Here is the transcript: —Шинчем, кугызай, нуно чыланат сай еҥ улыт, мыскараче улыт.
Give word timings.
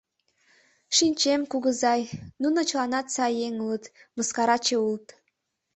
—Шинчем, 0.95 1.41
кугызай, 1.51 2.01
нуно 2.41 2.59
чыланат 2.69 3.07
сай 3.15 3.33
еҥ 3.47 3.53
улыт, 3.65 3.83
мыскараче 4.15 4.75
улыт. 4.85 5.07